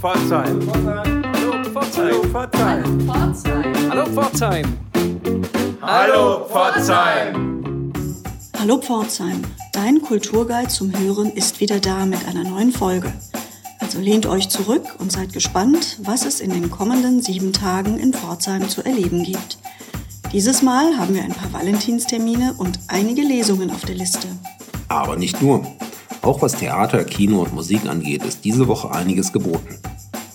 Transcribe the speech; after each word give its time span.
Pforzheim. 0.00 0.60
Hallo 1.34 1.64
Pforzheim. 1.64 2.32
Hallo 3.90 4.04
Pforzheim. 4.06 4.64
Hallo 5.82 6.44
Pforzheim. 6.46 7.92
Hallo 8.56 8.78
Pforzheim. 8.78 9.42
Dein 9.72 10.00
Kulturguide 10.00 10.68
zum 10.68 10.96
Hören 10.96 11.32
ist 11.32 11.58
wieder 11.58 11.80
da 11.80 12.06
mit 12.06 12.28
einer 12.28 12.44
neuen 12.44 12.70
Folge. 12.70 13.12
Also 13.80 13.98
lehnt 13.98 14.26
euch 14.26 14.48
zurück 14.48 14.84
und 14.98 15.10
seid 15.10 15.32
gespannt, 15.32 15.98
was 16.04 16.24
es 16.24 16.40
in 16.40 16.50
den 16.50 16.70
kommenden 16.70 17.20
sieben 17.20 17.52
Tagen 17.52 17.98
in 17.98 18.12
Pforzheim 18.12 18.68
zu 18.68 18.84
erleben 18.84 19.24
gibt. 19.24 19.58
Dieses 20.32 20.62
Mal 20.62 20.96
haben 20.96 21.16
wir 21.16 21.24
ein 21.24 21.34
paar 21.34 21.52
Valentinstermine 21.52 22.54
und 22.56 22.78
einige 22.86 23.22
Lesungen 23.22 23.72
auf 23.72 23.84
der 23.84 23.96
Liste. 23.96 24.28
Aber 24.86 25.16
nicht 25.16 25.42
nur. 25.42 25.66
Auch 26.22 26.42
was 26.42 26.52
Theater, 26.52 27.04
Kino 27.04 27.42
und 27.42 27.54
Musik 27.54 27.86
angeht, 27.86 28.22
ist 28.24 28.44
diese 28.44 28.68
Woche 28.68 28.90
einiges 28.90 29.32
geboten. 29.32 29.78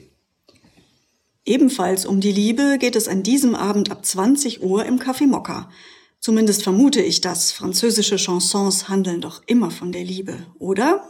Ebenfalls 1.44 2.06
um 2.06 2.22
die 2.22 2.32
Liebe 2.32 2.78
geht 2.80 2.96
es 2.96 3.08
an 3.08 3.24
diesem 3.24 3.56
Abend 3.56 3.90
ab 3.90 4.06
20 4.06 4.62
Uhr 4.62 4.86
im 4.86 5.00
Café 5.00 5.26
Mokka. 5.26 5.72
Zumindest 6.20 6.62
vermute 6.62 7.02
ich 7.02 7.22
das. 7.22 7.52
Französische 7.52 8.18
Chansons 8.18 8.90
handeln 8.90 9.22
doch 9.22 9.42
immer 9.48 9.72
von 9.72 9.92
der 9.92 10.04
Liebe, 10.04 10.38
oder? 10.60 11.02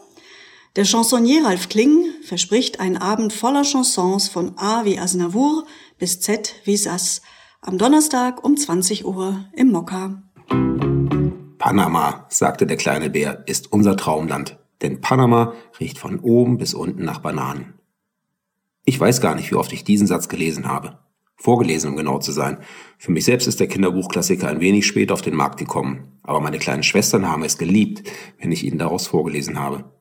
Der 0.78 0.86
Chansonnier 0.86 1.44
Ralf 1.44 1.70
Kling 1.70 2.06
verspricht 2.22 2.80
einen 2.80 2.98
Abend 2.98 3.34
voller 3.34 3.64
Chansons 3.64 4.30
von 4.30 4.60
A 4.60 4.86
wie 4.86 5.00
Aznavour 5.00 5.66
bis 5.98 6.20
Z 6.20 6.54
wie 6.66 6.78
Sass 6.78 7.24
am 7.62 7.80
Donnerstag 7.80 8.44
um 8.46 8.56
20 8.56 9.04
Uhr 9.04 9.44
im 9.54 9.72
Mokka. 9.72 10.22
Panama, 11.58 12.28
sagte 12.30 12.68
der 12.68 12.78
kleine 12.78 13.10
Bär, 13.10 13.42
ist 13.48 13.74
unser 13.74 13.98
Traumland. 13.98 14.60
Denn 14.84 15.02
Panama 15.02 15.56
riecht 15.80 15.98
von 15.98 16.20
oben 16.20 16.60
bis 16.60 16.76
unten 16.76 17.04
nach 17.04 17.22
Bananen. 17.22 17.74
Ich 18.86 19.00
weiß 19.00 19.20
gar 19.20 19.34
nicht, 19.34 19.50
wie 19.50 19.56
oft 19.56 19.74
ich 19.74 19.84
diesen 19.84 20.06
Satz 20.06 20.30
gelesen 20.30 20.68
habe. 20.68 21.00
Vorgelesen, 21.38 21.90
um 21.90 21.96
genau 21.98 22.20
zu 22.20 22.32
sein. 22.32 22.60
Für 23.00 23.12
mich 23.12 23.26
selbst 23.26 23.48
ist 23.48 23.60
der 23.60 23.68
Kinderbuchklassiker 23.68 24.48
ein 24.48 24.60
wenig 24.60 24.86
spät 24.86 25.12
auf 25.12 25.24
den 25.24 25.34
Markt 25.36 25.58
gekommen. 25.58 26.20
Aber 26.22 26.40
meine 26.40 26.60
kleinen 26.60 26.84
Schwestern 26.84 27.28
haben 27.28 27.44
es 27.44 27.58
geliebt, 27.58 28.08
wenn 28.40 28.52
ich 28.52 28.64
ihnen 28.64 28.78
daraus 28.78 29.08
vorgelesen 29.08 29.60
habe. 29.60 29.97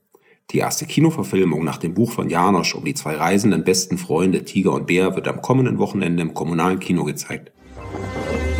Die 0.52 0.58
erste 0.58 0.86
Kinoverfilmung 0.86 1.64
nach 1.64 1.78
dem 1.78 1.94
Buch 1.94 2.12
von 2.12 2.30
Janosch 2.30 2.76
um 2.76 2.84
die 2.84 2.94
zwei 2.94 3.16
reisenden 3.16 3.64
besten 3.64 3.98
Freunde 3.98 4.44
Tiger 4.44 4.72
und 4.72 4.86
Bär 4.86 5.16
wird 5.16 5.26
am 5.26 5.42
kommenden 5.42 5.78
Wochenende 5.78 6.22
im 6.22 6.34
kommunalen 6.34 6.78
Kino 6.78 7.02
gezeigt. 7.02 7.50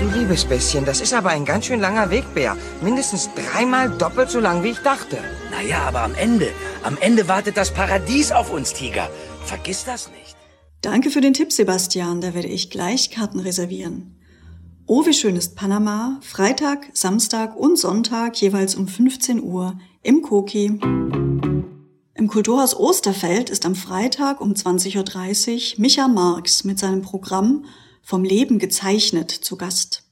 Du 0.01 0.19
liebes 0.19 0.45
Bisschen, 0.45 0.85
das 0.85 1.01
ist 1.01 1.15
aber 1.15 1.31
ein 1.31 1.45
ganz 1.45 1.67
schön 1.67 1.81
langer 1.81 2.11
Weg, 2.11 2.25
Bär. 2.35 2.57
Mindestens 2.83 3.31
dreimal 3.35 3.89
doppelt 3.89 4.31
so 4.31 4.41
lang, 4.41 4.65
wie 4.65 4.71
ich 4.71 4.79
dachte. 4.79 5.19
Naja, 5.53 5.83
aber 5.87 6.03
am 6.03 6.15
Ende, 6.17 6.49
am 6.83 6.99
Ende 7.01 7.29
wartet 7.29 7.57
das 7.57 7.73
Paradies 7.73 8.33
auf 8.33 8.53
uns, 8.53 8.73
Tiger. 8.73 9.09
Vergiss 9.45 9.85
das 9.85 10.11
nicht. 10.11 10.37
Danke 10.83 11.11
für 11.11 11.21
den 11.21 11.35
Tipp, 11.35 11.53
Sebastian. 11.53 12.21
Da 12.21 12.35
werde 12.35 12.49
ich 12.49 12.69
gleich 12.71 13.11
Karten 13.11 13.39
reservieren. 13.39 14.19
Oh, 14.87 15.07
wie 15.07 15.15
schön 15.15 15.37
ist 15.37 15.55
Panama. 15.55 16.19
Freitag, 16.21 16.89
Samstag 16.93 17.57
und 17.57 17.79
Sonntag 17.79 18.41
jeweils 18.41 18.75
um 18.75 18.89
15 18.89 19.41
Uhr 19.41 19.79
im 20.03 20.23
Koki. 20.23 20.79
Im 22.19 22.29
Kulturhaus 22.29 22.75
Osterfeld 22.75 23.51
ist 23.51 23.67
am 23.67 23.75
Freitag 23.75 24.41
um 24.41 24.55
20.30 24.55 25.75
Uhr 25.75 25.81
Micha 25.81 26.09
Marx 26.09 26.65
mit 26.65 26.79
seinem 26.79 27.03
Programm 27.03 27.67
Vom 28.03 28.25
Leben 28.25 28.59
gezeichnet 28.59 29.31
zu 29.31 29.57
Gast. 29.57 30.05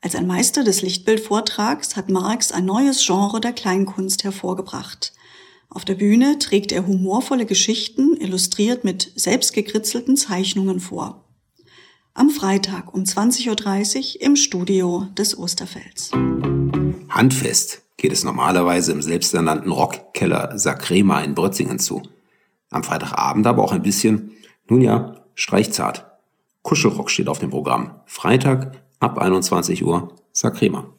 Als 0.00 0.14
ein 0.14 0.28
Meister 0.28 0.62
des 0.62 0.82
Lichtbildvortrags 0.82 1.96
hat 1.96 2.08
Marx 2.08 2.52
ein 2.52 2.66
neues 2.66 3.04
Genre 3.04 3.40
der 3.40 3.52
Kleinkunst 3.52 4.22
hervorgebracht. 4.22 5.12
Auf 5.70 5.84
der 5.84 5.96
Bühne 5.96 6.38
trägt 6.38 6.70
er 6.70 6.86
humorvolle 6.86 7.46
Geschichten, 7.46 8.16
illustriert 8.16 8.84
mit 8.84 9.10
selbstgekritzelten 9.16 10.16
Zeichnungen 10.16 10.78
vor. 10.78 11.24
Am 12.12 12.30
Freitag 12.30 12.94
um 12.94 13.02
20.30 13.02 14.16
Uhr 14.16 14.22
im 14.22 14.36
Studio 14.36 15.08
des 15.16 15.36
Osterfelds. 15.36 16.12
Handfest 17.08 17.83
geht 17.96 18.12
es 18.12 18.24
normalerweise 18.24 18.92
im 18.92 19.02
selbsternannten 19.02 19.70
Rockkeller 19.70 20.58
Sacrema 20.58 21.20
in 21.20 21.34
Brötzingen 21.34 21.78
zu. 21.78 22.02
Am 22.70 22.82
Freitagabend 22.82 23.46
aber 23.46 23.62
auch 23.62 23.72
ein 23.72 23.82
bisschen, 23.82 24.32
nun 24.68 24.80
ja, 24.80 25.24
streichzart. 25.34 26.06
Kuschelrock 26.62 27.10
steht 27.10 27.28
auf 27.28 27.38
dem 27.38 27.50
Programm. 27.50 28.00
Freitag 28.06 28.82
ab 28.98 29.18
21 29.18 29.84
Uhr 29.84 30.14
Sacrema. 30.32 30.92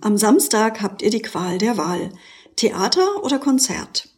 Am 0.00 0.16
Samstag 0.16 0.80
habt 0.80 1.02
ihr 1.02 1.10
die 1.10 1.22
Qual 1.22 1.58
der 1.58 1.76
Wahl. 1.76 2.10
Theater 2.56 3.22
oder 3.22 3.38
Konzert? 3.38 4.08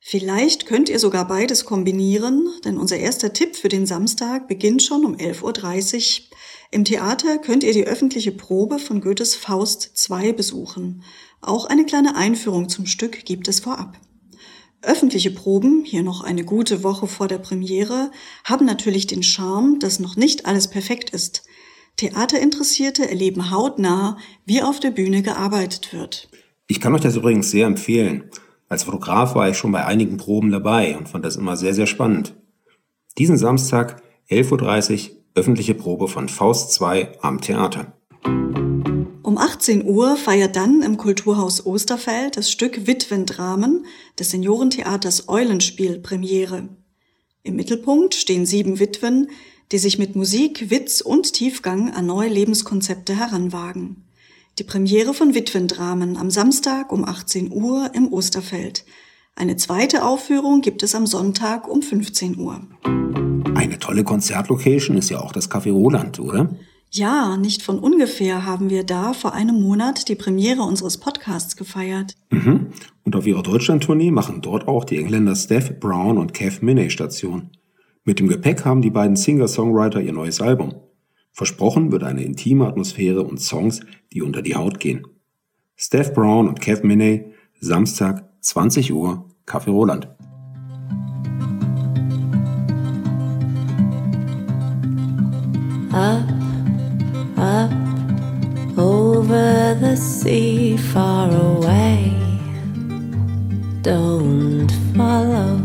Vielleicht 0.00 0.66
könnt 0.66 0.88
ihr 0.88 0.98
sogar 0.98 1.26
beides 1.26 1.64
kombinieren, 1.64 2.48
denn 2.64 2.78
unser 2.78 2.96
erster 2.96 3.32
Tipp 3.32 3.56
für 3.56 3.68
den 3.68 3.86
Samstag 3.86 4.46
beginnt 4.46 4.82
schon 4.82 5.04
um 5.04 5.16
11.30 5.16 5.42
Uhr 5.42 6.35
im 6.70 6.84
Theater 6.84 7.38
könnt 7.38 7.62
ihr 7.62 7.72
die 7.72 7.86
öffentliche 7.86 8.32
Probe 8.32 8.78
von 8.78 9.00
Goethes 9.00 9.34
Faust 9.34 9.92
II 10.10 10.32
besuchen. 10.32 11.02
Auch 11.40 11.66
eine 11.66 11.84
kleine 11.84 12.16
Einführung 12.16 12.68
zum 12.68 12.86
Stück 12.86 13.24
gibt 13.24 13.48
es 13.48 13.60
vorab. 13.60 13.98
Öffentliche 14.82 15.30
Proben, 15.30 15.84
hier 15.84 16.02
noch 16.02 16.22
eine 16.22 16.44
gute 16.44 16.82
Woche 16.82 17.06
vor 17.06 17.28
der 17.28 17.38
Premiere, 17.38 18.10
haben 18.44 18.66
natürlich 18.66 19.06
den 19.06 19.22
Charme, 19.22 19.78
dass 19.78 20.00
noch 20.00 20.16
nicht 20.16 20.46
alles 20.46 20.68
perfekt 20.68 21.10
ist. 21.10 21.44
Theaterinteressierte 21.96 23.08
erleben 23.08 23.50
hautnah, 23.50 24.18
wie 24.44 24.62
auf 24.62 24.80
der 24.80 24.90
Bühne 24.90 25.22
gearbeitet 25.22 25.92
wird. 25.92 26.28
Ich 26.66 26.80
kann 26.80 26.94
euch 26.94 27.00
das 27.00 27.16
übrigens 27.16 27.50
sehr 27.50 27.66
empfehlen. 27.66 28.30
Als 28.68 28.84
Fotograf 28.84 29.34
war 29.34 29.48
ich 29.48 29.56
schon 29.56 29.72
bei 29.72 29.84
einigen 29.84 30.18
Proben 30.18 30.50
dabei 30.50 30.96
und 30.96 31.08
fand 31.08 31.24
das 31.24 31.36
immer 31.36 31.56
sehr, 31.56 31.74
sehr 31.74 31.86
spannend. 31.86 32.34
Diesen 33.16 33.38
Samstag, 33.38 34.02
11.30 34.28 35.10
Uhr, 35.10 35.15
öffentliche 35.36 35.74
Probe 35.74 36.08
von 36.08 36.28
Faust 36.28 36.72
2 36.72 37.18
am 37.20 37.40
Theater. 37.40 37.92
Um 39.22 39.38
18 39.38 39.86
Uhr 39.86 40.16
feiert 40.16 40.56
dann 40.56 40.82
im 40.82 40.96
Kulturhaus 40.96 41.66
Osterfeld 41.66 42.36
das 42.36 42.50
Stück 42.50 42.86
Witwendramen 42.86 43.84
des 44.18 44.30
Seniorentheaters 44.30 45.28
Eulenspiel 45.28 45.98
Premiere. 45.98 46.68
Im 47.42 47.56
Mittelpunkt 47.56 48.14
stehen 48.14 48.46
sieben 48.46 48.80
Witwen, 48.80 49.28
die 49.72 49.78
sich 49.78 49.98
mit 49.98 50.16
Musik, 50.16 50.70
Witz 50.70 51.00
und 51.00 51.32
Tiefgang 51.32 51.92
an 51.92 52.06
neue 52.06 52.28
Lebenskonzepte 52.28 53.16
heranwagen. 53.16 54.04
Die 54.58 54.64
Premiere 54.64 55.12
von 55.12 55.34
Witwendramen 55.34 56.16
am 56.16 56.30
Samstag 56.30 56.90
um 56.92 57.04
18 57.04 57.52
Uhr 57.52 57.90
im 57.94 58.12
Osterfeld. 58.12 58.84
Eine 59.34 59.56
zweite 59.56 60.04
Aufführung 60.04 60.62
gibt 60.62 60.82
es 60.82 60.94
am 60.94 61.06
Sonntag 61.06 61.68
um 61.68 61.82
15 61.82 62.38
Uhr. 62.38 62.62
Eine 63.56 63.78
tolle 63.78 64.04
Konzertlocation 64.04 64.98
ist 64.98 65.08
ja 65.08 65.18
auch 65.18 65.32
das 65.32 65.50
Café 65.50 65.72
Roland, 65.72 66.20
oder? 66.20 66.50
Ja, 66.90 67.38
nicht 67.38 67.62
von 67.62 67.78
ungefähr 67.78 68.44
haben 68.44 68.68
wir 68.68 68.84
da 68.84 69.14
vor 69.14 69.32
einem 69.32 69.62
Monat 69.62 70.10
die 70.10 70.14
Premiere 70.14 70.60
unseres 70.60 70.98
Podcasts 70.98 71.56
gefeiert. 71.56 72.14
Mhm. 72.28 72.66
Und 73.02 73.16
auf 73.16 73.26
ihrer 73.26 73.42
Deutschlandtournee 73.42 74.10
machen 74.10 74.42
dort 74.42 74.68
auch 74.68 74.84
die 74.84 74.98
Engländer 74.98 75.34
Steph 75.34 75.80
Brown 75.80 76.18
und 76.18 76.34
Kev 76.34 76.62
Minney 76.62 76.90
Station. 76.90 77.48
Mit 78.04 78.20
dem 78.20 78.28
Gepäck 78.28 78.66
haben 78.66 78.82
die 78.82 78.90
beiden 78.90 79.16
Singer-Songwriter 79.16 80.02
ihr 80.02 80.12
neues 80.12 80.42
Album. 80.42 80.74
Versprochen 81.32 81.90
wird 81.90 82.02
eine 82.02 82.24
intime 82.24 82.66
Atmosphäre 82.66 83.22
und 83.22 83.40
Songs, 83.40 83.80
die 84.12 84.20
unter 84.20 84.42
die 84.42 84.54
Haut 84.54 84.80
gehen. 84.80 85.06
Steph 85.76 86.12
Brown 86.12 86.46
und 86.46 86.60
Kev 86.60 86.86
Minney, 86.86 87.32
Samstag, 87.58 88.28
20 88.42 88.92
Uhr, 88.92 89.30
Café 89.46 89.70
Roland. 89.70 90.08
up, 95.96 96.28
up, 97.38 97.70
over 98.76 99.74
the 99.80 99.96
sea, 99.96 100.76
far 100.76 101.30
away. 101.30 102.12
Don't 103.82 104.70
follow, 104.94 105.56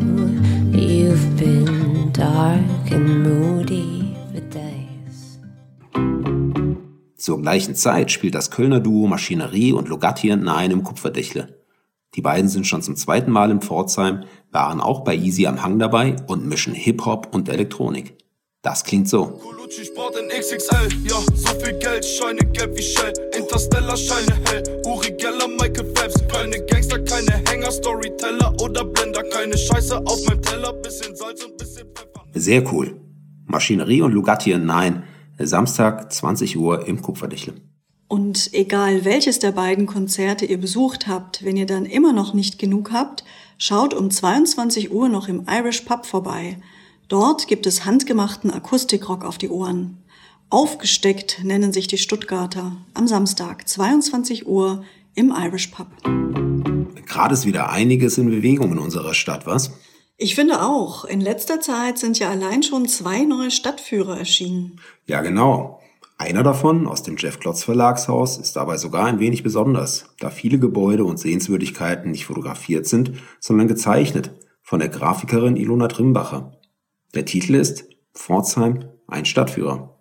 you've 0.71 1.35
been 1.37 2.11
dark 2.13 2.91
and 2.91 3.23
moody 3.23 4.15
for 4.31 4.41
days. 4.49 5.39
Zur 7.17 7.41
gleichen 7.41 7.75
Zeit 7.75 8.11
spielt 8.11 8.35
das 8.35 8.51
Kölner 8.51 8.79
Duo 8.79 9.07
Maschinerie 9.07 9.73
und 9.73 9.89
Logatti 9.89 10.29
in 10.29 10.47
einem 10.47 10.83
Kupferdächle. 10.83 11.59
Die 12.15 12.21
beiden 12.21 12.49
sind 12.49 12.67
schon 12.67 12.81
zum 12.81 12.95
zweiten 12.95 13.31
Mal 13.31 13.51
in 13.51 13.61
Pforzheim, 13.61 14.23
waren 14.51 14.79
auch 14.79 15.01
bei 15.01 15.15
Easy 15.15 15.45
am 15.45 15.61
Hang 15.61 15.77
dabei 15.79 16.15
und 16.27 16.45
mischen 16.45 16.73
Hip-Hop 16.73 17.33
und 17.33 17.49
Elektronik. 17.49 18.17
Das 18.61 18.83
klingt 18.83 19.09
so. 19.09 19.41
Colucci 19.71 19.85
Sport 19.85 20.17
in 20.17 20.27
XXL, 20.27 20.89
ja, 21.07 21.15
so 21.33 21.59
viel 21.59 21.79
Geld, 21.79 22.03
Scheine 22.03 22.39
gelb 22.51 22.75
wie 22.75 22.81
Shell, 22.81 23.13
Interstellar 23.37 23.95
Scheine 23.95 24.37
hell, 24.49 24.63
Uri 24.85 25.11
Geller, 25.11 25.47
Michael 25.47 25.85
Phelps, 25.95 26.15
keine 26.27 26.59
Gangster, 26.65 26.99
keine 26.99 27.41
Hänger, 27.49 27.71
Storyteller 27.71 28.53
oder 28.61 28.83
Blender, 28.83 29.23
keine 29.23 29.57
Scheiße 29.57 29.97
auf 30.05 30.25
meinem 30.27 30.41
Teller, 30.41 30.73
bisschen 30.73 31.15
Salz 31.15 31.45
und 31.45 31.57
bisschen 31.57 31.87
Pfeffer. 31.87 32.25
Sehr 32.33 32.73
cool. 32.73 32.99
Maschinerie 33.45 34.01
und 34.01 34.11
Lugatti 34.11 34.57
Nein, 34.57 35.03
Samstag 35.39 36.11
20 36.11 36.57
Uhr 36.57 36.85
im 36.85 37.01
Kupferdächle. 37.01 37.53
Und 38.09 38.49
egal 38.53 39.05
welches 39.05 39.39
der 39.39 39.53
beiden 39.53 39.85
Konzerte 39.85 40.45
ihr 40.45 40.59
besucht 40.59 41.07
habt, 41.07 41.45
wenn 41.45 41.55
ihr 41.55 41.65
dann 41.65 41.85
immer 41.85 42.11
noch 42.11 42.33
nicht 42.33 42.59
genug 42.59 42.91
habt, 42.91 43.23
schaut 43.57 43.93
um 43.93 44.11
22 44.11 44.91
Uhr 44.91 45.07
noch 45.07 45.29
im 45.29 45.45
Irish 45.49 45.81
Pub 45.81 46.05
vorbei. 46.05 46.57
Dort 47.07 47.47
gibt 47.47 47.65
es 47.65 47.85
handgemachten 47.85 48.51
Akustikrock 48.51 49.25
auf 49.25 49.37
die 49.37 49.49
Ohren. 49.49 49.97
Aufgesteckt 50.49 51.43
nennen 51.43 51.71
sich 51.71 51.87
die 51.87 51.97
Stuttgarter 51.97 52.75
am 52.93 53.07
Samstag 53.07 53.67
22 53.67 54.47
Uhr 54.47 54.83
im 55.15 55.33
Irish 55.35 55.67
Pub. 55.67 55.87
Gerade 57.05 57.33
ist 57.33 57.45
wieder 57.45 57.69
einiges 57.69 58.17
in 58.17 58.29
Bewegung 58.29 58.71
in 58.71 58.77
unserer 58.77 59.13
Stadt, 59.13 59.45
was? 59.45 59.71
Ich 60.17 60.35
finde 60.35 60.61
auch. 60.61 61.05
In 61.05 61.19
letzter 61.19 61.59
Zeit 61.61 61.97
sind 61.97 62.19
ja 62.19 62.29
allein 62.29 62.63
schon 62.63 62.87
zwei 62.87 63.23
neue 63.23 63.49
Stadtführer 63.49 64.17
erschienen. 64.17 64.79
Ja, 65.07 65.21
genau. 65.21 65.81
Einer 66.17 66.43
davon, 66.43 66.85
aus 66.85 67.01
dem 67.01 67.17
Jeff 67.17 67.39
Klotz 67.39 67.63
Verlagshaus, 67.63 68.37
ist 68.37 68.55
dabei 68.55 68.77
sogar 68.77 69.05
ein 69.05 69.19
wenig 69.19 69.41
besonders, 69.41 70.05
da 70.19 70.29
viele 70.29 70.59
Gebäude 70.59 71.03
und 71.03 71.17
Sehenswürdigkeiten 71.17 72.11
nicht 72.11 72.27
fotografiert 72.27 72.85
sind, 72.85 73.13
sondern 73.39 73.67
gezeichnet 73.67 74.29
von 74.61 74.79
der 74.79 74.89
Grafikerin 74.89 75.55
Ilona 75.55 75.87
Trimbacher. 75.87 76.60
Der 77.13 77.25
Titel 77.25 77.55
ist 77.55 77.89
Pforzheim, 78.13 78.85
ein 79.07 79.25
Stadtführer. 79.25 79.99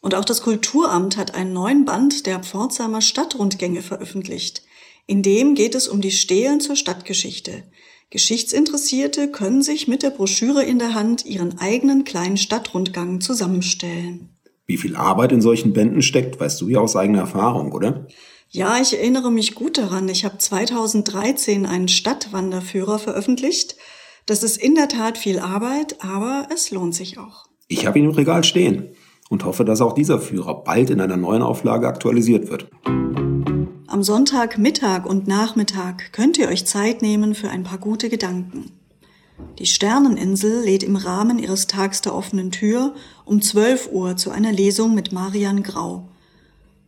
Und 0.00 0.14
auch 0.14 0.24
das 0.24 0.42
Kulturamt 0.42 1.16
hat 1.16 1.34
einen 1.34 1.52
neuen 1.52 1.84
Band 1.84 2.26
der 2.26 2.40
Pforzheimer 2.40 3.00
Stadtrundgänge 3.00 3.82
veröffentlicht. 3.82 4.62
In 5.06 5.22
dem 5.22 5.54
geht 5.54 5.74
es 5.74 5.88
um 5.88 6.00
die 6.00 6.12
Stelen 6.12 6.60
zur 6.60 6.76
Stadtgeschichte. 6.76 7.64
Geschichtsinteressierte 8.10 9.30
können 9.30 9.62
sich 9.62 9.88
mit 9.88 10.02
der 10.02 10.10
Broschüre 10.10 10.62
in 10.62 10.78
der 10.78 10.94
Hand 10.94 11.24
ihren 11.24 11.58
eigenen 11.58 12.04
kleinen 12.04 12.36
Stadtrundgang 12.36 13.20
zusammenstellen. 13.20 14.28
Wie 14.66 14.76
viel 14.76 14.96
Arbeit 14.96 15.32
in 15.32 15.40
solchen 15.40 15.72
Bänden 15.72 16.02
steckt, 16.02 16.38
weißt 16.38 16.60
du 16.60 16.68
ja 16.68 16.78
aus 16.78 16.94
eigener 16.94 17.20
Erfahrung, 17.20 17.72
oder? 17.72 18.06
Ja, 18.50 18.80
ich 18.80 18.96
erinnere 18.96 19.32
mich 19.32 19.54
gut 19.54 19.78
daran. 19.78 20.08
Ich 20.08 20.24
habe 20.24 20.38
2013 20.38 21.64
einen 21.64 21.88
Stadtwanderführer 21.88 22.98
veröffentlicht. 22.98 23.76
Das 24.26 24.42
ist 24.42 24.56
in 24.56 24.74
der 24.74 24.88
Tat 24.88 25.18
viel 25.18 25.38
Arbeit, 25.40 25.96
aber 26.04 26.46
es 26.54 26.70
lohnt 26.70 26.94
sich 26.94 27.18
auch. 27.18 27.46
Ich 27.66 27.86
habe 27.86 27.98
ihn 27.98 28.04
im 28.04 28.12
Regal 28.12 28.44
stehen 28.44 28.94
und 29.30 29.44
hoffe, 29.44 29.64
dass 29.64 29.80
auch 29.80 29.94
dieser 29.94 30.20
Führer 30.20 30.62
bald 30.62 30.90
in 30.90 31.00
einer 31.00 31.16
neuen 31.16 31.42
Auflage 31.42 31.88
aktualisiert 31.88 32.50
wird. 32.50 32.68
Am 33.86 34.02
Sonntagmittag 34.02 35.06
und 35.06 35.26
Nachmittag 35.26 36.12
könnt 36.12 36.38
ihr 36.38 36.48
euch 36.48 36.66
Zeit 36.66 37.02
nehmen 37.02 37.34
für 37.34 37.50
ein 37.50 37.64
paar 37.64 37.78
gute 37.78 38.08
Gedanken. 38.08 38.70
Die 39.58 39.66
Sterneninsel 39.66 40.64
lädt 40.64 40.82
im 40.82 40.96
Rahmen 40.96 41.38
ihres 41.38 41.66
Tags 41.66 42.00
der 42.00 42.14
offenen 42.14 42.50
Tür 42.50 42.94
um 43.24 43.42
12 43.42 43.90
Uhr 43.90 44.16
zu 44.16 44.30
einer 44.30 44.52
Lesung 44.52 44.94
mit 44.94 45.12
Marian 45.12 45.62
Grau. 45.62 46.08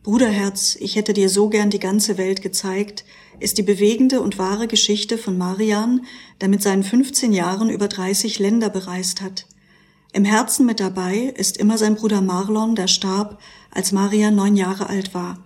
Bruderherz, 0.05 0.77
ich 0.79 0.95
hätte 0.97 1.13
dir 1.13 1.29
so 1.29 1.49
gern 1.49 1.71
die 1.71 1.79
ganze 1.79 2.19
Welt 2.19 2.43
gezeigt, 2.43 3.05
ist 3.39 3.57
die 3.57 3.63
bewegende 3.63 4.21
und 4.21 4.37
wahre 4.37 4.67
Geschichte 4.67 5.17
von 5.17 5.35
Marian, 5.35 6.05
der 6.39 6.47
mit 6.47 6.61
seinen 6.61 6.83
15 6.83 7.33
Jahren 7.33 7.71
über 7.71 7.87
30 7.87 8.37
Länder 8.37 8.69
bereist 8.69 9.23
hat. 9.23 9.47
Im 10.13 10.23
Herzen 10.23 10.67
mit 10.67 10.79
dabei 10.79 11.33
ist 11.35 11.57
immer 11.57 11.79
sein 11.79 11.95
Bruder 11.95 12.21
Marlon, 12.21 12.75
der 12.75 12.85
starb, 12.85 13.39
als 13.71 13.93
Marian 13.93 14.35
neun 14.35 14.55
Jahre 14.55 14.89
alt 14.89 15.15
war. 15.15 15.39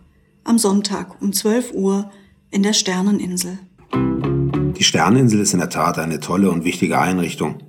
Am 0.44 0.58
Sonntag 0.58 1.22
um 1.22 1.32
12 1.32 1.72
Uhr 1.72 2.12
in 2.52 2.62
der 2.62 2.74
Sterneninsel. 2.74 3.60
Die 3.94 4.84
Sterneninsel 4.84 5.40
ist 5.40 5.54
in 5.54 5.60
der 5.60 5.70
Tat 5.70 5.98
eine 6.00 6.20
tolle 6.20 6.52
und 6.52 6.66
wichtige 6.66 7.00
Einrichtung. 7.00 7.60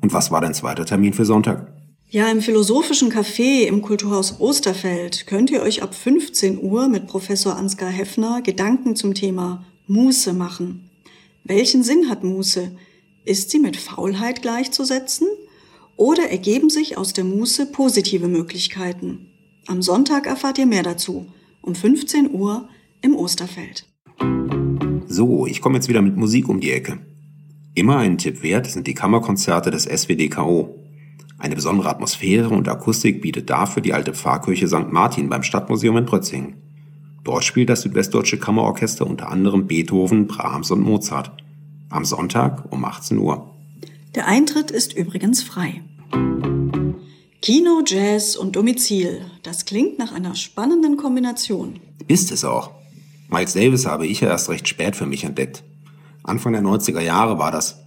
Und 0.00 0.12
was 0.12 0.32
war 0.32 0.40
dein 0.40 0.54
zweiter 0.54 0.84
Termin 0.84 1.12
für 1.12 1.26
Sonntag? 1.26 1.73
Ja, 2.14 2.30
im 2.30 2.42
Philosophischen 2.42 3.10
Café 3.10 3.64
im 3.64 3.82
Kulturhaus 3.82 4.38
Osterfeld 4.38 5.26
könnt 5.26 5.50
ihr 5.50 5.62
euch 5.62 5.82
ab 5.82 5.96
15 5.96 6.62
Uhr 6.62 6.86
mit 6.86 7.08
Professor 7.08 7.56
Ansgar 7.56 7.90
Heffner 7.90 8.40
Gedanken 8.40 8.94
zum 8.94 9.14
Thema 9.14 9.66
Muße 9.88 10.32
machen. 10.32 10.90
Welchen 11.42 11.82
Sinn 11.82 12.08
hat 12.08 12.22
Muße? 12.22 12.70
Ist 13.24 13.50
sie 13.50 13.58
mit 13.58 13.76
Faulheit 13.76 14.42
gleichzusetzen? 14.42 15.26
Oder 15.96 16.30
ergeben 16.30 16.70
sich 16.70 16.96
aus 16.96 17.14
der 17.14 17.24
Muße 17.24 17.66
positive 17.72 18.28
Möglichkeiten? 18.28 19.26
Am 19.66 19.82
Sonntag 19.82 20.28
erfahrt 20.28 20.58
ihr 20.58 20.66
mehr 20.66 20.84
dazu, 20.84 21.26
um 21.62 21.74
15 21.74 22.32
Uhr 22.32 22.68
im 23.02 23.16
Osterfeld. 23.16 23.88
So, 25.08 25.48
ich 25.48 25.60
komme 25.60 25.78
jetzt 25.78 25.88
wieder 25.88 26.00
mit 26.00 26.16
Musik 26.16 26.48
um 26.48 26.60
die 26.60 26.70
Ecke. 26.70 27.00
Immer 27.74 27.96
einen 27.96 28.18
Tipp 28.18 28.44
wert 28.44 28.70
sind 28.70 28.86
die 28.86 28.94
Kammerkonzerte 28.94 29.72
des 29.72 29.82
SWDKO. 29.82 30.83
Eine 31.38 31.54
besondere 31.54 31.90
Atmosphäre 31.90 32.48
und 32.48 32.68
Akustik 32.68 33.20
bietet 33.20 33.50
dafür 33.50 33.82
die 33.82 33.92
alte 33.92 34.14
Pfarrkirche 34.14 34.68
St. 34.68 34.90
Martin 34.90 35.28
beim 35.28 35.42
Stadtmuseum 35.42 35.96
in 35.98 36.06
Brötzingen. 36.06 36.54
Dort 37.24 37.44
spielt 37.44 37.70
das 37.70 37.82
Südwestdeutsche 37.82 38.38
Kammerorchester 38.38 39.06
unter 39.06 39.30
anderem 39.30 39.66
Beethoven, 39.66 40.26
Brahms 40.26 40.70
und 40.70 40.80
Mozart. 40.80 41.32
Am 41.90 42.04
Sonntag 42.04 42.70
um 42.70 42.84
18 42.84 43.18
Uhr. 43.18 43.50
Der 44.14 44.26
Eintritt 44.26 44.70
ist 44.70 44.92
übrigens 44.92 45.42
frei. 45.42 45.82
Kino, 47.40 47.82
Jazz 47.84 48.36
und 48.36 48.56
Domizil. 48.56 49.22
Das 49.42 49.64
klingt 49.64 49.98
nach 49.98 50.12
einer 50.12 50.34
spannenden 50.34 50.96
Kombination. 50.96 51.80
Ist 52.06 52.30
es 52.30 52.44
auch. 52.44 52.70
Miles 53.28 53.54
Davis 53.54 53.86
habe 53.86 54.06
ich 54.06 54.20
ja 54.20 54.28
erst 54.28 54.48
recht 54.50 54.68
spät 54.68 54.96
für 54.96 55.06
mich 55.06 55.24
entdeckt. 55.24 55.62
Anfang 56.22 56.52
der 56.52 56.62
90er 56.62 57.00
Jahre 57.00 57.38
war 57.38 57.50
das. 57.50 57.80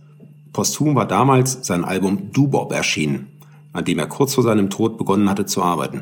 Posthum 0.54 0.96
war 0.96 1.08
damals 1.08 1.60
sein 1.62 1.86
Album 1.86 2.32
Dubop 2.32 2.72
erschienen, 2.72 3.28
an 3.78 3.86
dem 3.86 4.00
er 4.00 4.08
kurz 4.08 4.34
vor 4.34 4.44
seinem 4.44 4.72
Tod 4.72 4.98
begonnen 4.98 5.30
hatte 5.30 5.46
zu 5.46 5.62
arbeiten. 5.62 6.02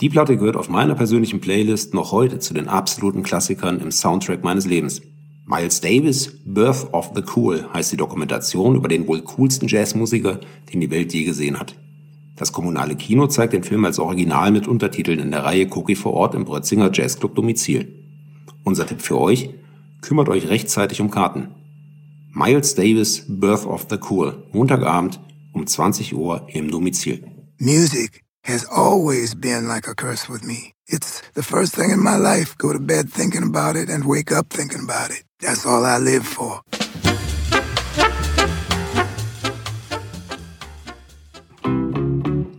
Die 0.00 0.08
Platte 0.08 0.36
gehört 0.36 0.56
auf 0.56 0.68
meiner 0.68 0.96
persönlichen 0.96 1.40
Playlist 1.40 1.94
noch 1.94 2.10
heute 2.10 2.40
zu 2.40 2.54
den 2.54 2.66
absoluten 2.66 3.22
Klassikern 3.22 3.80
im 3.80 3.92
Soundtrack 3.92 4.42
meines 4.42 4.66
Lebens. 4.66 5.00
Miles 5.46 5.80
Davis, 5.80 6.40
Birth 6.44 6.92
of 6.92 7.12
the 7.14 7.22
Cool 7.36 7.66
heißt 7.72 7.92
die 7.92 7.96
Dokumentation 7.96 8.74
über 8.74 8.88
den 8.88 9.06
wohl 9.06 9.20
coolsten 9.22 9.68
Jazzmusiker, 9.68 10.40
den 10.72 10.80
die 10.80 10.90
Welt 10.90 11.14
je 11.14 11.22
gesehen 11.22 11.60
hat. 11.60 11.76
Das 12.34 12.52
kommunale 12.52 12.96
Kino 12.96 13.28
zeigt 13.28 13.52
den 13.52 13.62
Film 13.62 13.84
als 13.84 14.00
Original 14.00 14.50
mit 14.50 14.66
Untertiteln 14.66 15.20
in 15.20 15.30
der 15.30 15.44
Reihe 15.44 15.68
Cookie 15.70 15.94
vor 15.94 16.14
Ort 16.14 16.34
im 16.34 16.44
Brötzinger 16.44 16.90
Jazzclub 16.92 17.36
Domizil. 17.36 17.94
Unser 18.64 18.86
Tipp 18.86 19.02
für 19.02 19.20
euch, 19.20 19.50
kümmert 20.00 20.28
euch 20.28 20.48
rechtzeitig 20.48 21.00
um 21.00 21.12
Karten. 21.12 21.48
Miles 22.32 22.74
Davis, 22.74 23.24
Birth 23.28 23.66
of 23.66 23.86
the 23.88 23.98
Cool, 24.10 24.42
Montagabend 24.52 25.20
um 25.58 25.66
20 25.66 26.14
Uhr 26.14 26.46
im 26.48 26.70
Domizil. 26.70 27.24
Music 27.58 28.22
has 28.44 28.64
always 28.64 29.34
been 29.34 29.66
like 29.66 29.88
a 29.88 29.94
curse 29.94 30.28
with 30.28 30.44
me. 30.44 30.72
It's 30.86 31.20
the 31.34 31.42
first 31.42 31.74
thing 31.74 31.90
in 31.90 32.00
my 32.00 32.16
life. 32.16 32.56
Go 32.58 32.72
to 32.72 32.78
bed 32.78 33.10
thinking 33.10 33.42
about 33.42 33.76
it 33.76 33.90
and 33.90 34.04
wake 34.06 34.30
up 34.30 34.50
thinking 34.50 34.82
about 34.84 35.10
it. 35.10 35.24
That's 35.40 35.66
all 35.66 35.84
I 35.84 35.98
live 35.98 36.24
for. 36.24 36.62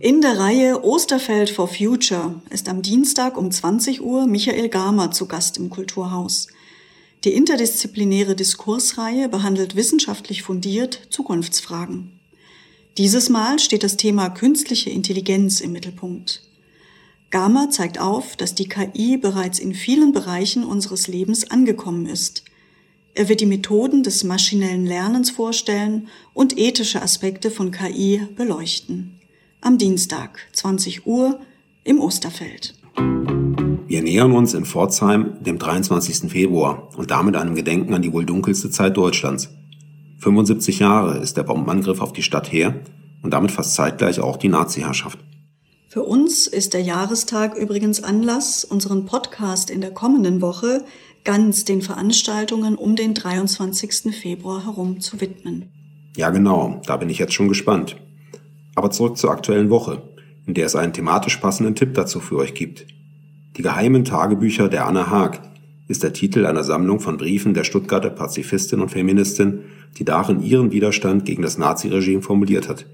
In 0.00 0.20
der 0.20 0.38
Reihe 0.38 0.82
Osterfeld 0.84 1.50
for 1.50 1.68
Future 1.68 2.40
ist 2.50 2.68
am 2.68 2.82
Dienstag 2.82 3.38
um 3.38 3.50
20 3.50 4.02
Uhr 4.02 4.26
Michael 4.26 4.68
Gamer 4.68 5.10
zu 5.10 5.26
Gast 5.26 5.56
im 5.56 5.70
Kulturhaus. 5.70 6.48
Die 7.24 7.32
interdisziplinäre 7.32 8.34
Diskursreihe 8.34 9.28
behandelt 9.28 9.76
wissenschaftlich 9.76 10.42
fundiert 10.42 11.08
Zukunftsfragen. 11.10 12.19
Dieses 12.98 13.28
Mal 13.28 13.58
steht 13.58 13.82
das 13.82 13.96
Thema 13.96 14.30
künstliche 14.30 14.90
Intelligenz 14.90 15.60
im 15.60 15.72
Mittelpunkt. 15.72 16.42
Gamer 17.30 17.70
zeigt 17.70 18.00
auf, 18.00 18.36
dass 18.36 18.54
die 18.54 18.68
KI 18.68 19.16
bereits 19.16 19.58
in 19.58 19.74
vielen 19.74 20.12
Bereichen 20.12 20.64
unseres 20.64 21.06
Lebens 21.06 21.50
angekommen 21.50 22.06
ist. 22.06 22.44
Er 23.14 23.28
wird 23.28 23.40
die 23.40 23.46
Methoden 23.46 24.02
des 24.02 24.24
maschinellen 24.24 24.86
Lernens 24.86 25.30
vorstellen 25.30 26.08
und 26.34 26.58
ethische 26.58 27.02
Aspekte 27.02 27.50
von 27.50 27.70
KI 27.70 28.22
beleuchten 28.36 29.16
am 29.60 29.78
Dienstag, 29.78 30.40
20 30.52 31.06
Uhr, 31.06 31.40
im 31.84 32.00
Osterfeld. 32.00 32.74
Wir 33.86 34.02
nähern 34.02 34.32
uns 34.32 34.54
in 34.54 34.64
Pforzheim 34.64 35.34
dem 35.40 35.58
23. 35.58 36.30
Februar 36.30 36.88
und 36.96 37.10
damit 37.10 37.36
einem 37.36 37.54
Gedenken 37.54 37.92
an 37.94 38.02
die 38.02 38.12
wohl 38.12 38.24
dunkelste 38.24 38.70
Zeit 38.70 38.96
Deutschlands. 38.96 39.50
75 40.20 40.80
Jahre 40.80 41.18
ist 41.18 41.36
der 41.36 41.44
Bombenangriff 41.44 42.02
auf 42.02 42.12
die 42.12 42.22
Stadt 42.22 42.52
her 42.52 42.74
und 43.22 43.32
damit 43.32 43.50
fast 43.50 43.74
zeitgleich 43.74 44.20
auch 44.20 44.36
die 44.36 44.48
Nazi-Herrschaft. 44.48 45.18
Für 45.88 46.02
uns 46.02 46.46
ist 46.46 46.74
der 46.74 46.82
Jahrestag 46.82 47.56
übrigens 47.56 48.04
Anlass, 48.04 48.64
unseren 48.64 49.06
Podcast 49.06 49.70
in 49.70 49.80
der 49.80 49.92
kommenden 49.92 50.40
Woche 50.40 50.84
ganz 51.24 51.64
den 51.64 51.82
Veranstaltungen 51.82 52.76
um 52.76 52.96
den 52.96 53.14
23. 53.14 54.14
Februar 54.14 54.64
herum 54.66 55.00
zu 55.00 55.20
widmen. 55.20 55.70
Ja, 56.16 56.30
genau, 56.30 56.80
da 56.86 56.96
bin 56.98 57.08
ich 57.08 57.18
jetzt 57.18 57.34
schon 57.34 57.48
gespannt. 57.48 57.96
Aber 58.74 58.90
zurück 58.90 59.16
zur 59.16 59.30
aktuellen 59.30 59.70
Woche, 59.70 60.02
in 60.46 60.54
der 60.54 60.66
es 60.66 60.76
einen 60.76 60.92
thematisch 60.92 61.38
passenden 61.38 61.74
Tipp 61.74 61.94
dazu 61.94 62.20
für 62.20 62.36
euch 62.36 62.54
gibt. 62.54 62.86
Die 63.56 63.62
geheimen 63.62 64.04
Tagebücher 64.04 64.68
der 64.68 64.86
Anna 64.86 65.08
Haag 65.08 65.40
ist 65.88 66.02
der 66.04 66.12
Titel 66.12 66.46
einer 66.46 66.62
Sammlung 66.62 67.00
von 67.00 67.16
Briefen 67.16 67.52
der 67.52 67.64
Stuttgarter 67.64 68.10
Pazifistin 68.10 68.80
und 68.80 68.90
Feministin, 68.90 69.64
die 69.98 70.04
darin 70.04 70.42
ihren 70.42 70.72
Widerstand 70.72 71.24
gegen 71.24 71.42
das 71.42 71.58
Naziregime 71.58 72.22
formuliert 72.22 72.68
hat. 72.68 72.86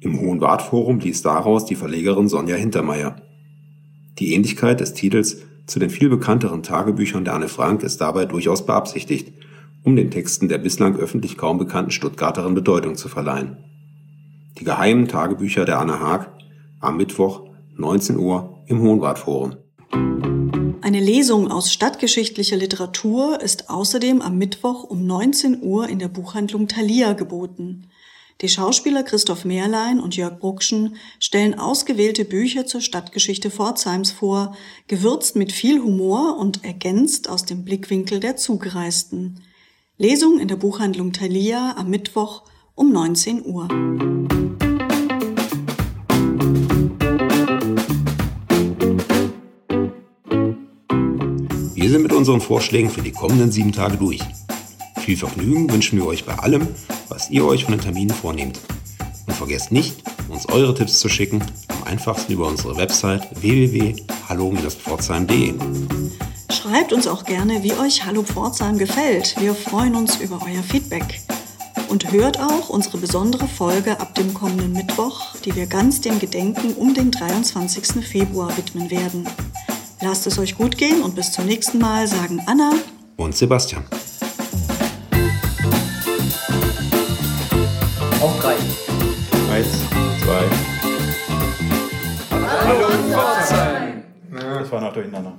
Im 0.00 0.20
Hohen 0.20 0.40
Wart-Forum 0.40 1.00
liest 1.00 1.24
daraus 1.24 1.64
die 1.64 1.74
Verlegerin 1.74 2.28
Sonja 2.28 2.56
Hintermeier. 2.56 3.16
Die 4.18 4.34
Ähnlichkeit 4.34 4.80
des 4.80 4.94
Titels 4.94 5.42
zu 5.66 5.78
den 5.78 5.90
viel 5.90 6.08
bekannteren 6.08 6.62
Tagebüchern 6.62 7.24
der 7.24 7.34
Anne 7.34 7.48
Frank 7.48 7.82
ist 7.82 8.00
dabei 8.00 8.24
durchaus 8.24 8.64
beabsichtigt, 8.64 9.32
um 9.82 9.96
den 9.96 10.10
Texten 10.10 10.48
der 10.48 10.58
bislang 10.58 10.96
öffentlich 10.96 11.36
kaum 11.36 11.58
bekannten 11.58 11.90
Stuttgarterin 11.90 12.54
Bedeutung 12.54 12.96
zu 12.96 13.08
verleihen. 13.08 13.56
Die 14.58 14.64
geheimen 14.64 15.08
Tagebücher 15.08 15.64
der 15.64 15.80
Anne 15.80 16.00
Haag 16.00 16.30
am 16.80 16.96
Mittwoch 16.96 17.48
19 17.76 18.16
Uhr 18.16 18.62
im 18.66 18.80
Hohenwart-Forum. 18.80 19.56
Eine 20.86 21.00
Lesung 21.00 21.50
aus 21.50 21.72
stadtgeschichtlicher 21.72 22.54
Literatur 22.54 23.40
ist 23.40 23.70
außerdem 23.70 24.22
am 24.22 24.38
Mittwoch 24.38 24.84
um 24.84 25.04
19 25.04 25.60
Uhr 25.60 25.88
in 25.88 25.98
der 25.98 26.06
Buchhandlung 26.06 26.68
Thalia 26.68 27.14
geboten. 27.14 27.88
Die 28.40 28.48
Schauspieler 28.48 29.02
Christoph 29.02 29.44
Mehrlein 29.44 29.98
und 29.98 30.14
Jörg 30.14 30.38
Bruckschen 30.38 30.94
stellen 31.18 31.58
ausgewählte 31.58 32.24
Bücher 32.24 32.66
zur 32.66 32.82
Stadtgeschichte 32.82 33.50
Pforzheims 33.50 34.12
vor, 34.12 34.56
gewürzt 34.86 35.34
mit 35.34 35.50
viel 35.50 35.82
Humor 35.82 36.38
und 36.38 36.62
ergänzt 36.62 37.28
aus 37.28 37.44
dem 37.44 37.64
Blickwinkel 37.64 38.20
der 38.20 38.36
Zugereisten. 38.36 39.40
Lesung 39.98 40.38
in 40.38 40.46
der 40.46 40.54
Buchhandlung 40.54 41.12
Thalia 41.12 41.74
am 41.76 41.90
Mittwoch 41.90 42.44
um 42.76 42.92
19 42.92 43.44
Uhr. 43.44 44.15
Wir 51.76 51.88
sind 51.90 52.02
mit 52.02 52.12
unseren 52.14 52.40
Vorschlägen 52.40 52.88
für 52.88 53.02
die 53.02 53.12
kommenden 53.12 53.52
sieben 53.52 53.70
Tage 53.70 53.98
durch. 53.98 54.22
Viel 55.02 55.18
Vergnügen 55.18 55.70
wünschen 55.70 55.98
wir 55.98 56.06
euch 56.06 56.24
bei 56.24 56.32
allem, 56.32 56.68
was 57.10 57.28
ihr 57.28 57.44
euch 57.44 57.64
von 57.64 57.74
den 57.74 57.82
Terminen 57.82 58.16
vornehmt. 58.16 58.58
Und 59.26 59.34
vergesst 59.34 59.72
nicht, 59.72 60.02
uns 60.30 60.48
eure 60.48 60.74
Tipps 60.74 61.00
zu 61.00 61.10
schicken, 61.10 61.42
am 61.68 61.84
einfachsten 61.84 62.32
über 62.32 62.46
unsere 62.46 62.78
Website 62.78 63.28
www.hallo-pforzheim.de. 63.42 65.52
Schreibt 66.50 66.94
uns 66.94 67.06
auch 67.06 67.26
gerne, 67.26 67.62
wie 67.62 67.74
euch 67.74 68.06
Hallo 68.06 68.22
Pforzheim 68.22 68.78
gefällt. 68.78 69.36
Wir 69.38 69.54
freuen 69.54 69.96
uns 69.96 70.16
über 70.16 70.40
euer 70.46 70.62
Feedback. 70.62 71.20
Und 71.88 72.10
hört 72.10 72.40
auch 72.40 72.70
unsere 72.70 72.96
besondere 72.96 73.48
Folge 73.48 74.00
ab 74.00 74.14
dem 74.14 74.32
kommenden 74.32 74.72
Mittwoch, 74.72 75.36
die 75.44 75.54
wir 75.54 75.66
ganz 75.66 76.00
dem 76.00 76.20
Gedenken 76.20 76.72
um 76.72 76.94
den 76.94 77.10
23. 77.10 78.02
Februar 78.02 78.56
widmen 78.56 78.90
werden. 78.90 79.28
Lasst 80.00 80.26
es 80.26 80.38
euch 80.38 80.56
gut 80.56 80.76
gehen 80.76 81.02
und 81.02 81.14
bis 81.14 81.32
zum 81.32 81.46
nächsten 81.46 81.78
Mal 81.78 82.06
sagen 82.06 82.42
Anna 82.46 82.72
Und 83.16 83.34
Sebastian. 83.34 83.82
Auf 88.20 88.40
drei. 88.40 88.56
Eins, 89.52 89.68
zwei. 90.22 90.44
Hallo 92.30 92.88
Pforzheim. 93.10 94.02
Das 94.30 94.70
war 94.70 94.80
noch 94.82 94.92
durcheinander. 94.92 95.38